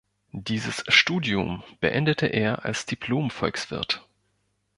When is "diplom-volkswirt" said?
2.87-4.03